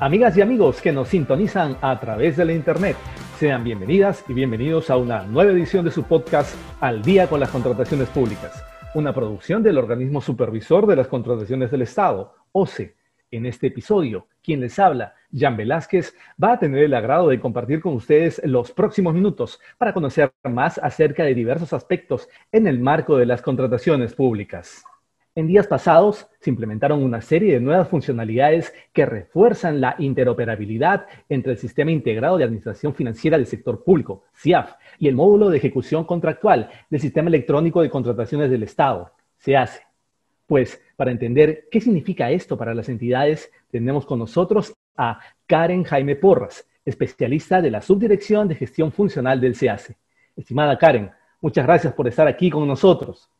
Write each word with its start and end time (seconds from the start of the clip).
Amigas 0.00 0.36
y 0.36 0.42
amigos 0.42 0.80
que 0.80 0.92
nos 0.92 1.08
sintonizan 1.08 1.76
a 1.80 1.98
través 1.98 2.36
de 2.36 2.44
la 2.44 2.52
Internet, 2.52 2.96
sean 3.36 3.64
bienvenidas 3.64 4.24
y 4.28 4.32
bienvenidos 4.32 4.90
a 4.90 4.96
una 4.96 5.24
nueva 5.24 5.50
edición 5.50 5.84
de 5.84 5.90
su 5.90 6.04
podcast 6.04 6.54
Al 6.80 7.02
día 7.02 7.26
con 7.26 7.40
las 7.40 7.50
contrataciones 7.50 8.08
públicas, 8.10 8.64
una 8.94 9.12
producción 9.12 9.60
del 9.60 9.76
organismo 9.76 10.20
supervisor 10.20 10.86
de 10.86 10.94
las 10.94 11.08
contrataciones 11.08 11.72
del 11.72 11.82
Estado, 11.82 12.32
OCE. 12.52 12.94
En 13.32 13.44
este 13.44 13.66
episodio, 13.66 14.28
quien 14.40 14.60
les 14.60 14.78
habla, 14.78 15.14
Jan 15.36 15.56
Velázquez, 15.56 16.14
va 16.42 16.52
a 16.52 16.58
tener 16.60 16.84
el 16.84 16.94
agrado 16.94 17.28
de 17.28 17.40
compartir 17.40 17.80
con 17.80 17.94
ustedes 17.94 18.40
los 18.44 18.70
próximos 18.70 19.14
minutos 19.14 19.58
para 19.78 19.92
conocer 19.92 20.32
más 20.44 20.78
acerca 20.78 21.24
de 21.24 21.34
diversos 21.34 21.72
aspectos 21.72 22.28
en 22.52 22.68
el 22.68 22.78
marco 22.78 23.16
de 23.16 23.26
las 23.26 23.42
contrataciones 23.42 24.14
públicas. 24.14 24.84
En 25.38 25.46
días 25.46 25.68
pasados 25.68 26.26
se 26.40 26.50
implementaron 26.50 27.00
una 27.00 27.20
serie 27.20 27.54
de 27.54 27.60
nuevas 27.60 27.86
funcionalidades 27.86 28.74
que 28.92 29.06
refuerzan 29.06 29.80
la 29.80 29.94
interoperabilidad 30.00 31.06
entre 31.28 31.52
el 31.52 31.58
Sistema 31.58 31.92
Integrado 31.92 32.36
de 32.36 32.42
Administración 32.42 32.92
Financiera 32.92 33.36
del 33.36 33.46
Sector 33.46 33.84
Público, 33.84 34.24
CIAF, 34.34 34.72
y 34.98 35.06
el 35.06 35.14
módulo 35.14 35.48
de 35.48 35.58
ejecución 35.58 36.02
contractual 36.02 36.68
del 36.90 37.00
Sistema 37.00 37.28
Electrónico 37.28 37.82
de 37.82 37.88
Contrataciones 37.88 38.50
del 38.50 38.64
Estado, 38.64 39.12
SEACE. 39.36 39.82
Pues 40.44 40.82
para 40.96 41.12
entender 41.12 41.68
qué 41.70 41.80
significa 41.80 42.32
esto 42.32 42.58
para 42.58 42.74
las 42.74 42.88
entidades, 42.88 43.48
tenemos 43.70 44.06
con 44.06 44.18
nosotros 44.18 44.74
a 44.96 45.20
Karen 45.46 45.84
Jaime 45.84 46.16
Porras, 46.16 46.68
especialista 46.84 47.62
de 47.62 47.70
la 47.70 47.80
Subdirección 47.80 48.48
de 48.48 48.56
Gestión 48.56 48.90
Funcional 48.90 49.40
del 49.40 49.54
SEACE. 49.54 49.98
Estimada 50.34 50.76
Karen, 50.76 51.12
muchas 51.40 51.64
gracias 51.64 51.94
por 51.94 52.08
estar 52.08 52.26
aquí 52.26 52.50
con 52.50 52.66
nosotros. 52.66 53.30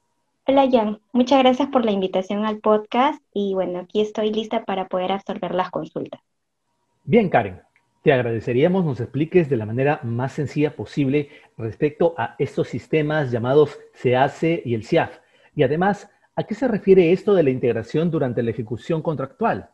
Hola 0.50 0.66
Jan, 0.72 0.98
muchas 1.12 1.40
gracias 1.40 1.68
por 1.68 1.84
la 1.84 1.90
invitación 1.90 2.46
al 2.46 2.60
podcast 2.60 3.22
y 3.34 3.52
bueno, 3.52 3.80
aquí 3.80 4.00
estoy 4.00 4.32
lista 4.32 4.64
para 4.64 4.88
poder 4.88 5.12
absorber 5.12 5.54
las 5.54 5.70
consultas. 5.70 6.22
Bien, 7.04 7.28
Karen, 7.28 7.60
te 8.02 8.14
agradeceríamos 8.14 8.82
nos 8.82 8.98
expliques 8.98 9.50
de 9.50 9.58
la 9.58 9.66
manera 9.66 10.00
más 10.04 10.32
sencilla 10.32 10.74
posible 10.74 11.28
respecto 11.58 12.14
a 12.16 12.34
estos 12.38 12.68
sistemas 12.68 13.30
llamados 13.30 13.78
SEACE 13.92 14.62
y 14.64 14.72
el 14.72 14.86
CIAF. 14.86 15.18
Y 15.54 15.64
además, 15.64 16.10
¿a 16.34 16.44
qué 16.44 16.54
se 16.54 16.66
refiere 16.66 17.12
esto 17.12 17.34
de 17.34 17.42
la 17.42 17.50
integración 17.50 18.10
durante 18.10 18.42
la 18.42 18.50
ejecución 18.50 19.02
contractual? 19.02 19.68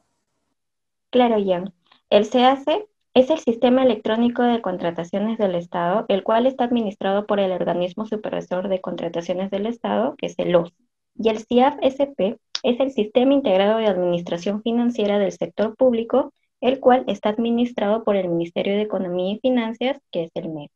Claro, 1.10 1.36
Jan. 1.46 1.72
El 2.10 2.24
SEACE 2.24 2.88
es 3.14 3.30
el 3.30 3.38
Sistema 3.38 3.84
Electrónico 3.84 4.42
de 4.42 4.60
Contrataciones 4.60 5.38
del 5.38 5.54
Estado, 5.54 6.04
el 6.08 6.24
cual 6.24 6.46
está 6.46 6.64
administrado 6.64 7.26
por 7.26 7.38
el 7.38 7.52
Organismo 7.52 8.06
Supervisor 8.06 8.68
de 8.68 8.80
Contrataciones 8.80 9.50
del 9.50 9.66
Estado, 9.66 10.16
que 10.18 10.26
es 10.26 10.34
el 10.38 10.54
OS. 10.56 10.72
Y 11.16 11.28
el 11.28 11.38
CIAF-SP 11.38 12.38
es 12.64 12.80
el 12.80 12.90
Sistema 12.90 13.32
Integrado 13.32 13.78
de 13.78 13.86
Administración 13.86 14.62
Financiera 14.62 15.20
del 15.20 15.30
Sector 15.30 15.76
Público, 15.76 16.32
el 16.60 16.80
cual 16.80 17.04
está 17.06 17.28
administrado 17.28 18.02
por 18.02 18.16
el 18.16 18.28
Ministerio 18.28 18.74
de 18.74 18.82
Economía 18.82 19.34
y 19.34 19.38
Finanzas, 19.38 19.98
que 20.10 20.24
es 20.24 20.30
el 20.34 20.48
MEF. 20.48 20.72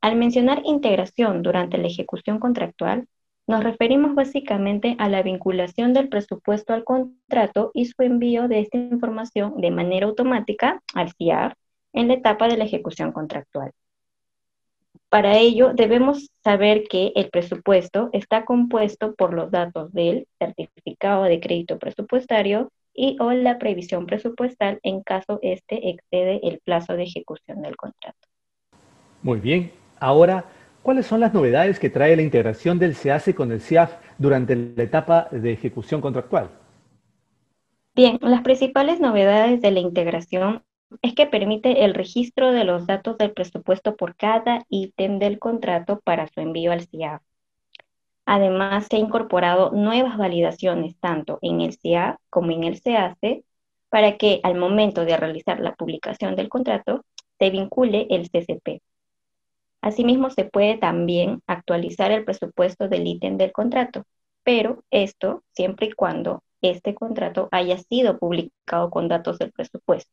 Al 0.00 0.16
mencionar 0.16 0.62
integración 0.64 1.42
durante 1.42 1.76
la 1.76 1.88
ejecución 1.88 2.38
contractual, 2.38 3.06
nos 3.46 3.64
referimos 3.64 4.14
básicamente 4.14 4.96
a 4.98 5.08
la 5.08 5.22
vinculación 5.22 5.92
del 5.92 6.08
presupuesto 6.08 6.72
al 6.72 6.84
contrato 6.84 7.70
y 7.74 7.86
su 7.86 8.02
envío 8.02 8.48
de 8.48 8.60
esta 8.60 8.78
información 8.78 9.60
de 9.60 9.70
manera 9.70 10.06
automática 10.06 10.80
al 10.94 11.12
CIAR 11.12 11.56
en 11.92 12.08
la 12.08 12.14
etapa 12.14 12.48
de 12.48 12.56
la 12.56 12.64
ejecución 12.64 13.12
contractual. 13.12 13.72
Para 15.08 15.36
ello, 15.36 15.72
debemos 15.74 16.30
saber 16.42 16.84
que 16.88 17.12
el 17.14 17.28
presupuesto 17.28 18.08
está 18.12 18.46
compuesto 18.46 19.14
por 19.14 19.34
los 19.34 19.50
datos 19.50 19.92
del 19.92 20.26
certificado 20.38 21.24
de 21.24 21.38
crédito 21.38 21.78
presupuestario 21.78 22.70
y 22.94 23.16
o 23.20 23.32
la 23.32 23.58
previsión 23.58 24.06
presupuestal 24.06 24.78
en 24.82 25.02
caso 25.02 25.38
este 25.42 25.90
excede 25.90 26.40
el 26.42 26.60
plazo 26.64 26.94
de 26.94 27.02
ejecución 27.02 27.60
del 27.60 27.76
contrato. 27.76 28.18
Muy 29.22 29.40
bien. 29.40 29.72
Ahora, 30.00 30.46
¿Cuáles 30.82 31.06
son 31.06 31.20
las 31.20 31.32
novedades 31.32 31.78
que 31.78 31.90
trae 31.90 32.16
la 32.16 32.22
integración 32.22 32.80
del 32.80 32.96
SEACE 32.96 33.36
con 33.36 33.52
el 33.52 33.60
CIAF 33.60 33.94
durante 34.18 34.56
la 34.56 34.82
etapa 34.82 35.28
de 35.30 35.52
ejecución 35.52 36.00
contractual? 36.00 36.50
Bien, 37.94 38.18
las 38.20 38.42
principales 38.42 38.98
novedades 38.98 39.60
de 39.60 39.70
la 39.70 39.78
integración 39.78 40.64
es 41.00 41.14
que 41.14 41.26
permite 41.26 41.84
el 41.84 41.94
registro 41.94 42.50
de 42.50 42.64
los 42.64 42.86
datos 42.86 43.16
del 43.16 43.32
presupuesto 43.32 43.94
por 43.94 44.16
cada 44.16 44.64
ítem 44.68 45.20
del 45.20 45.38
contrato 45.38 46.00
para 46.00 46.26
su 46.26 46.40
envío 46.40 46.72
al 46.72 46.82
CIAF. 46.82 47.22
Además, 48.26 48.86
se 48.90 48.96
han 48.96 49.02
incorporado 49.02 49.70
nuevas 49.70 50.16
validaciones 50.16 50.96
tanto 50.98 51.38
en 51.42 51.60
el 51.60 51.74
CIAF 51.74 52.16
como 52.28 52.50
en 52.50 52.64
el 52.64 52.80
SEACE 52.80 53.44
para 53.88 54.16
que 54.16 54.40
al 54.42 54.56
momento 54.56 55.04
de 55.04 55.16
realizar 55.16 55.60
la 55.60 55.74
publicación 55.74 56.34
del 56.34 56.48
contrato 56.48 57.04
se 57.38 57.50
vincule 57.50 58.08
el 58.10 58.30
CCP. 58.30 58.80
Asimismo, 59.82 60.30
se 60.30 60.44
puede 60.44 60.78
también 60.78 61.42
actualizar 61.46 62.12
el 62.12 62.24
presupuesto 62.24 62.88
del 62.88 63.06
ítem 63.06 63.36
del 63.36 63.52
contrato, 63.52 64.04
pero 64.44 64.84
esto 64.90 65.42
siempre 65.52 65.88
y 65.88 65.92
cuando 65.92 66.42
este 66.62 66.94
contrato 66.94 67.48
haya 67.50 67.76
sido 67.78 68.18
publicado 68.18 68.90
con 68.90 69.08
datos 69.08 69.38
del 69.38 69.50
presupuesto. 69.52 70.10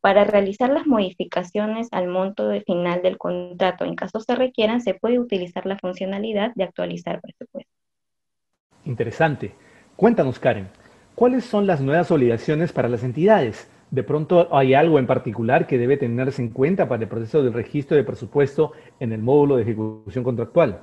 Para 0.00 0.24
realizar 0.24 0.70
las 0.70 0.86
modificaciones 0.86 1.88
al 1.92 2.08
monto 2.08 2.48
de 2.48 2.60
final 2.60 3.02
del 3.02 3.18
contrato, 3.18 3.84
en 3.84 3.94
caso 3.94 4.20
se 4.20 4.34
requieran, 4.34 4.80
se 4.80 4.94
puede 4.94 5.18
utilizar 5.18 5.64
la 5.64 5.78
funcionalidad 5.78 6.52
de 6.54 6.64
actualizar 6.64 7.20
presupuesto. 7.20 7.70
Interesante. 8.84 9.54
Cuéntanos, 9.96 10.38
Karen, 10.38 10.68
¿cuáles 11.14 11.44
son 11.44 11.66
las 11.66 11.80
nuevas 11.80 12.10
obligaciones 12.10 12.72
para 12.72 12.88
las 12.88 13.04
entidades? 13.04 13.68
De 13.90 14.02
pronto 14.02 14.48
hay 14.54 14.74
algo 14.74 14.98
en 14.98 15.06
particular 15.06 15.66
que 15.66 15.78
debe 15.78 15.96
tenerse 15.96 16.42
en 16.42 16.50
cuenta 16.50 16.88
para 16.88 17.02
el 17.02 17.08
proceso 17.08 17.42
del 17.42 17.52
registro 17.52 17.96
de 17.96 18.04
presupuesto 18.04 18.72
en 19.00 19.12
el 19.12 19.22
módulo 19.22 19.56
de 19.56 19.62
ejecución 19.62 20.24
contractual. 20.24 20.82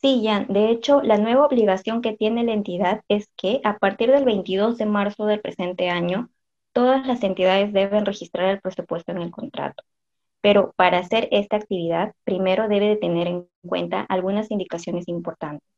Sí, 0.00 0.22
Jan. 0.24 0.46
De 0.48 0.70
hecho, 0.70 1.02
la 1.02 1.18
nueva 1.18 1.46
obligación 1.46 2.02
que 2.02 2.16
tiene 2.16 2.44
la 2.44 2.52
entidad 2.52 3.02
es 3.08 3.28
que 3.36 3.60
a 3.64 3.78
partir 3.78 4.10
del 4.10 4.24
22 4.24 4.78
de 4.78 4.86
marzo 4.86 5.26
del 5.26 5.40
presente 5.40 5.88
año, 5.90 6.30
todas 6.72 7.06
las 7.06 7.22
entidades 7.24 7.72
deben 7.72 8.06
registrar 8.06 8.48
el 8.50 8.60
presupuesto 8.60 9.10
en 9.10 9.18
el 9.18 9.30
contrato. 9.32 9.82
Pero 10.40 10.72
para 10.76 10.98
hacer 10.98 11.28
esta 11.32 11.56
actividad, 11.56 12.14
primero 12.22 12.68
debe 12.68 12.88
de 12.90 12.96
tener 12.96 13.26
en 13.26 13.48
cuenta 13.66 14.02
algunas 14.02 14.50
indicaciones 14.52 15.08
importantes. 15.08 15.68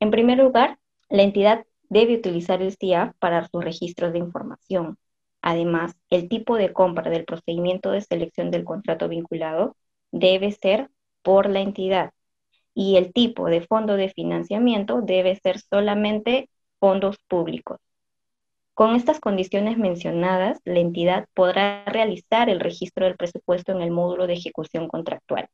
En 0.00 0.10
primer 0.10 0.38
lugar, 0.38 0.78
la 1.10 1.22
entidad 1.22 1.66
debe 1.88 2.16
utilizar 2.16 2.62
el 2.62 2.76
CIAF 2.76 3.14
para 3.18 3.46
sus 3.48 3.64
registros 3.64 4.12
de 4.12 4.18
información. 4.18 4.98
Además, 5.42 5.94
el 6.10 6.28
tipo 6.28 6.56
de 6.56 6.72
compra 6.72 7.10
del 7.10 7.24
procedimiento 7.24 7.90
de 7.90 8.00
selección 8.02 8.50
del 8.50 8.64
contrato 8.64 9.08
vinculado 9.08 9.76
debe 10.10 10.52
ser 10.52 10.90
por 11.22 11.48
la 11.48 11.60
entidad 11.60 12.12
y 12.74 12.96
el 12.96 13.12
tipo 13.12 13.46
de 13.46 13.62
fondo 13.62 13.96
de 13.96 14.08
financiamiento 14.08 15.00
debe 15.02 15.36
ser 15.36 15.58
solamente 15.58 16.48
fondos 16.78 17.18
públicos. 17.28 17.80
Con 18.74 18.94
estas 18.94 19.18
condiciones 19.18 19.76
mencionadas, 19.76 20.60
la 20.64 20.78
entidad 20.78 21.26
podrá 21.34 21.84
realizar 21.86 22.48
el 22.48 22.60
registro 22.60 23.06
del 23.06 23.16
presupuesto 23.16 23.72
en 23.72 23.82
el 23.82 23.90
módulo 23.90 24.28
de 24.28 24.34
ejecución 24.34 24.86
contractual. 24.86 25.48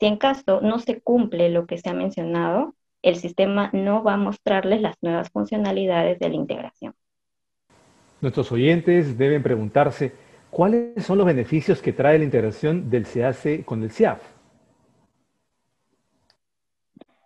Si 0.00 0.06
en 0.06 0.16
caso 0.16 0.62
no 0.62 0.78
se 0.78 1.00
cumple 1.02 1.50
lo 1.50 1.66
que 1.66 1.76
se 1.76 1.90
ha 1.90 1.92
mencionado, 1.92 2.74
el 3.06 3.16
sistema 3.16 3.70
no 3.72 4.02
va 4.02 4.14
a 4.14 4.16
mostrarles 4.16 4.82
las 4.82 4.96
nuevas 5.00 5.30
funcionalidades 5.30 6.18
de 6.18 6.28
la 6.28 6.34
integración. 6.34 6.92
Nuestros 8.20 8.50
oyentes 8.50 9.16
deben 9.16 9.44
preguntarse 9.44 10.12
cuáles 10.50 11.04
son 11.04 11.18
los 11.18 11.26
beneficios 11.26 11.80
que 11.80 11.92
trae 11.92 12.18
la 12.18 12.24
integración 12.24 12.90
del 12.90 13.06
SEACE 13.06 13.64
con 13.64 13.84
el 13.84 13.92
CIAF. 13.92 14.20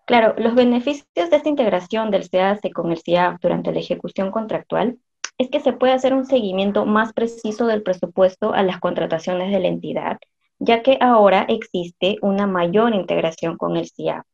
Claro, 0.04 0.34
los 0.36 0.54
beneficios 0.54 1.06
de 1.14 1.36
esta 1.36 1.48
integración 1.48 2.10
del 2.10 2.24
SEACE 2.24 2.72
con 2.72 2.90
el 2.90 2.98
CIAF 2.98 3.40
durante 3.40 3.72
la 3.72 3.80
ejecución 3.80 4.30
contractual 4.30 4.98
es 5.38 5.48
que 5.48 5.60
se 5.60 5.72
puede 5.72 5.94
hacer 5.94 6.12
un 6.12 6.26
seguimiento 6.26 6.84
más 6.84 7.14
preciso 7.14 7.66
del 7.66 7.82
presupuesto 7.82 8.52
a 8.52 8.62
las 8.62 8.80
contrataciones 8.80 9.50
de 9.50 9.60
la 9.60 9.68
entidad, 9.68 10.18
ya 10.58 10.82
que 10.82 10.98
ahora 11.00 11.46
existe 11.48 12.18
una 12.20 12.46
mayor 12.46 12.94
integración 12.94 13.56
con 13.56 13.78
el 13.78 13.88
CIAF 13.88 14.26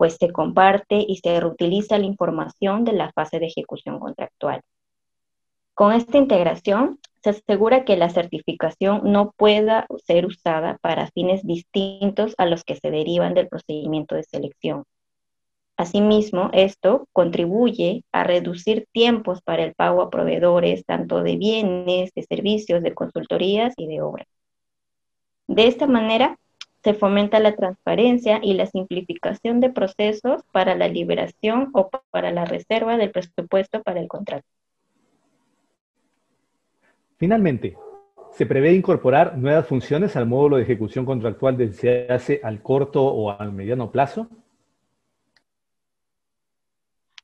pues 0.00 0.16
se 0.16 0.32
comparte 0.32 1.04
y 1.06 1.16
se 1.16 1.38
reutiliza 1.38 1.98
la 1.98 2.06
información 2.06 2.84
de 2.84 2.94
la 2.94 3.12
fase 3.12 3.38
de 3.38 3.48
ejecución 3.48 4.00
contractual. 4.00 4.62
Con 5.74 5.92
esta 5.92 6.16
integración, 6.16 6.98
se 7.22 7.28
asegura 7.28 7.84
que 7.84 7.98
la 7.98 8.08
certificación 8.08 9.02
no 9.12 9.32
pueda 9.32 9.86
ser 10.06 10.24
usada 10.24 10.78
para 10.80 11.10
fines 11.10 11.46
distintos 11.46 12.34
a 12.38 12.46
los 12.46 12.64
que 12.64 12.76
se 12.76 12.90
derivan 12.90 13.34
del 13.34 13.48
procedimiento 13.48 14.14
de 14.14 14.22
selección. 14.22 14.84
Asimismo, 15.76 16.48
esto 16.54 17.06
contribuye 17.12 18.02
a 18.10 18.24
reducir 18.24 18.88
tiempos 18.92 19.42
para 19.42 19.64
el 19.64 19.74
pago 19.74 20.00
a 20.00 20.08
proveedores, 20.08 20.86
tanto 20.86 21.22
de 21.22 21.36
bienes, 21.36 22.10
de 22.14 22.22
servicios, 22.22 22.82
de 22.82 22.94
consultorías 22.94 23.74
y 23.76 23.86
de 23.86 24.00
obras. 24.00 24.28
De 25.46 25.66
esta 25.66 25.86
manera, 25.86 26.39
se 26.82 26.94
fomenta 26.94 27.40
la 27.40 27.54
transparencia 27.54 28.40
y 28.42 28.54
la 28.54 28.66
simplificación 28.66 29.60
de 29.60 29.70
procesos 29.70 30.42
para 30.52 30.74
la 30.74 30.88
liberación 30.88 31.70
o 31.74 31.90
para 32.10 32.30
la 32.30 32.44
reserva 32.44 32.96
del 32.96 33.10
presupuesto 33.10 33.82
para 33.82 34.00
el 34.00 34.08
contrato. 34.08 34.46
Finalmente, 37.18 37.76
¿se 38.32 38.46
prevé 38.46 38.72
incorporar 38.72 39.36
nuevas 39.36 39.66
funciones 39.66 40.16
al 40.16 40.26
módulo 40.26 40.56
de 40.56 40.62
ejecución 40.62 41.04
contractual 41.04 41.56
del 41.56 41.74
hace 42.08 42.40
al 42.42 42.62
corto 42.62 43.04
o 43.04 43.30
al 43.30 43.52
mediano 43.52 43.90
plazo? 43.90 44.28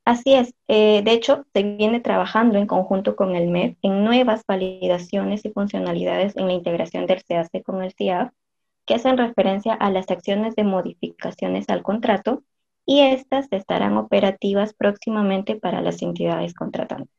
Así 0.04 0.34
es. 0.34 0.54
Eh, 0.68 1.02
de 1.02 1.12
hecho, 1.12 1.46
se 1.52 1.62
viene 1.62 2.00
trabajando 2.00 2.58
en 2.58 2.66
conjunto 2.66 3.16
con 3.16 3.34
el 3.34 3.48
MEP 3.48 3.76
en 3.82 4.04
nuevas 4.04 4.44
validaciones 4.46 5.44
y 5.44 5.50
funcionalidades 5.50 6.36
en 6.36 6.46
la 6.46 6.52
integración 6.52 7.06
del 7.06 7.24
CAC 7.24 7.64
con 7.64 7.82
el 7.82 7.92
CIAF 7.92 8.30
que 8.86 8.94
hacen 8.94 9.18
referencia 9.18 9.74
a 9.74 9.90
las 9.90 10.10
acciones 10.10 10.54
de 10.54 10.64
modificaciones 10.64 11.68
al 11.68 11.82
contrato 11.82 12.44
y 12.86 13.00
estas 13.00 13.48
estarán 13.50 13.96
operativas 13.96 14.72
próximamente 14.72 15.56
para 15.56 15.80
las 15.82 16.00
entidades 16.02 16.54
contratantes. 16.54 17.10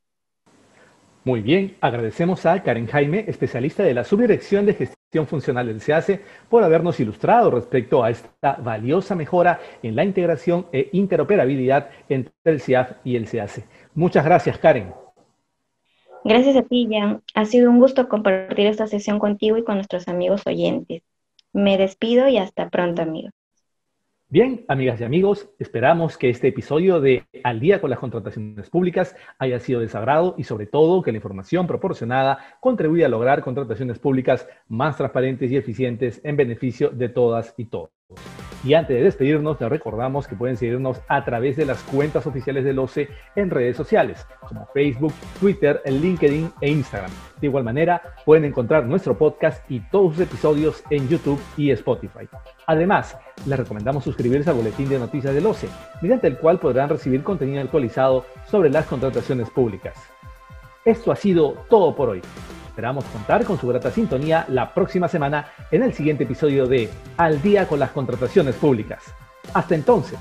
Muy 1.26 1.42
bien, 1.42 1.76
agradecemos 1.82 2.46
a 2.46 2.64
Karen 2.64 2.88
Jaime, 2.88 3.26
especialista 3.28 3.84
de 3.84 3.94
la 3.94 4.06
Subdirección 4.06 4.66
de 4.66 4.76
Gestión 4.76 5.28
Funcional 5.28 5.68
del 5.68 5.82
CEACE, 5.82 6.22
por 6.50 6.64
habernos 6.64 7.02
ilustrado 7.02 7.52
respecto 7.52 8.02
a 8.02 8.10
esta 8.10 8.54
valiosa 8.54 9.14
mejora 9.14 9.60
en 9.84 9.98
la 9.98 10.06
integración 10.06 10.68
e 10.72 10.88
interoperabilidad 10.94 11.90
entre 12.08 12.32
el 12.46 12.62
CIAF 12.62 12.94
y 13.04 13.18
el 13.18 13.28
CEACE. 13.28 13.66
Muchas 13.94 14.24
gracias, 14.24 14.58
Karen. 14.58 14.94
Gracias 16.24 16.56
a 16.56 16.64
ti, 16.64 16.88
Jan. 16.90 17.22
Ha 17.36 17.44
sido 17.44 17.70
un 17.70 17.80
gusto 17.80 18.08
compartir 18.08 18.68
esta 18.68 18.88
sesión 18.88 19.20
contigo 19.20 19.58
y 19.58 19.66
con 19.66 19.76
nuestros 19.76 20.08
amigos 20.08 20.44
oyentes. 20.46 21.04
Me 21.58 21.80
despido 21.80 22.28
y 22.28 22.38
hasta 22.38 22.70
pronto, 22.70 23.02
amigos. 23.02 23.32
Bien, 24.30 24.64
amigas 24.68 25.02
y 25.02 25.06
amigos, 25.06 25.50
esperamos 25.58 26.16
que 26.16 26.30
este 26.30 26.50
episodio 26.50 27.02
de 27.02 27.24
Al 27.44 27.60
día 27.60 27.82
con 27.82 27.90
las 27.90 27.98
contrataciones 27.98 28.70
públicas 28.70 29.16
haya 29.40 29.60
sido 29.60 29.80
de 29.80 29.88
sagrado 29.88 30.36
y 30.38 30.44
sobre 30.44 30.68
todo 30.68 31.02
que 31.02 31.12
la 31.12 31.18
información 31.18 31.66
proporcionada 31.66 32.58
contribuya 32.60 33.08
a 33.08 33.10
lograr 33.10 33.42
contrataciones 33.42 33.98
públicas 33.98 34.48
más 34.68 34.98
transparentes 34.98 35.52
y 35.52 35.58
eficientes 35.58 36.22
en 36.24 36.38
beneficio 36.38 36.90
de 36.92 37.10
todas 37.10 37.56
y 37.58 37.66
todos. 37.66 37.97
Y 38.64 38.74
antes 38.74 38.98
de 38.98 39.04
despedirnos, 39.04 39.62
les 39.62 39.70
recordamos 39.70 40.28
que 40.28 40.36
pueden 40.36 40.58
seguirnos 40.58 41.00
a 41.08 41.24
través 41.24 41.58
de 41.58 41.66
las 41.66 41.82
cuentas 41.84 42.26
oficiales 42.26 42.66
del 42.66 42.80
OCE 42.80 43.08
en 43.36 43.50
redes 43.50 43.78
sociales, 43.78 44.26
como 44.48 44.68
Facebook, 44.74 45.14
Twitter, 45.40 45.82
LinkedIn 45.86 46.52
e 46.62 46.72
Instagram. 46.72 47.12
De 47.40 47.48
igual 47.48 47.64
manera, 47.64 48.02
pueden 48.26 48.46
encontrar 48.46 48.86
nuestro 48.86 49.18
podcast 49.18 49.64
y 49.70 49.80
todos 49.92 50.16
sus 50.16 50.24
episodios 50.24 50.84
en 50.90 51.08
YouTube 51.08 51.40
y 51.56 51.72
Spotify. 51.72 52.28
Además, 52.66 53.18
les 53.46 53.60
recomendamos 53.60 54.04
suscribirse 54.04 54.50
al 54.50 54.56
boletín 54.56 54.90
de 54.90 55.00
noticias 55.00 55.34
del 55.34 55.46
OCE, 55.46 55.70
mediante 56.02 56.28
el 56.28 56.38
cual 56.38 56.60
podrán 56.60 56.90
recibir 56.90 57.24
contenido 57.24 57.62
actualizado 57.62 58.26
sobre 58.48 58.70
las 58.70 58.86
contrataciones 58.86 59.50
públicas. 59.50 59.96
Esto 60.84 61.12
ha 61.12 61.16
sido 61.16 61.54
todo 61.70 61.96
por 61.96 62.10
hoy. 62.10 62.22
Esperamos 62.78 63.06
contar 63.06 63.44
con 63.44 63.60
su 63.60 63.68
grata 63.68 63.90
sintonía 63.90 64.46
la 64.50 64.72
próxima 64.72 65.08
semana 65.08 65.48
en 65.72 65.82
el 65.82 65.96
siguiente 65.96 66.26
episodio 66.26 66.68
de 66.68 66.92
Al 67.18 67.42
día 67.42 67.68
con 67.68 67.80
las 67.80 67.90
contrataciones 67.90 68.54
públicas. 68.54 69.04
Hasta 69.52 69.74
entonces. 69.74 70.20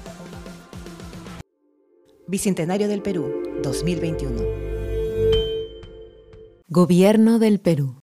Bicentenario 2.27 2.89
del 2.89 3.03
Perú, 3.03 3.31
2021. 3.63 4.43
Gobierno 6.67 7.39
del 7.39 7.61
Perú. 7.61 8.01